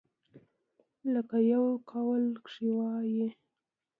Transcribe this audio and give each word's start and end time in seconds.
لکه 1.13 1.37
يو 1.51 1.65
قول 1.91 2.23
کښې 2.45 2.67
وائي۔ 2.77 3.23